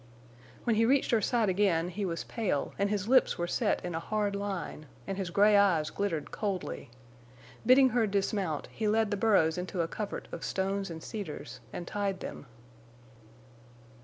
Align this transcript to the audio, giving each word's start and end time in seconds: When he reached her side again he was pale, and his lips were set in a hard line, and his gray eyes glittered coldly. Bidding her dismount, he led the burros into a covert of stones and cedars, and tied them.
When 0.63 0.77
he 0.77 0.85
reached 0.87 1.11
her 1.11 1.21
side 1.21 1.47
again 1.47 1.89
he 1.89 2.05
was 2.05 2.23
pale, 2.23 2.73
and 2.79 2.89
his 2.89 3.07
lips 3.07 3.37
were 3.37 3.45
set 3.45 3.85
in 3.85 3.93
a 3.93 3.99
hard 3.99 4.35
line, 4.35 4.87
and 5.05 5.15
his 5.15 5.29
gray 5.29 5.55
eyes 5.55 5.91
glittered 5.91 6.31
coldly. 6.31 6.89
Bidding 7.67 7.89
her 7.89 8.07
dismount, 8.07 8.67
he 8.71 8.87
led 8.87 9.11
the 9.11 9.15
burros 9.17 9.59
into 9.59 9.81
a 9.81 9.87
covert 9.87 10.27
of 10.31 10.43
stones 10.43 10.89
and 10.89 11.03
cedars, 11.03 11.59
and 11.71 11.85
tied 11.85 12.19
them. 12.19 12.47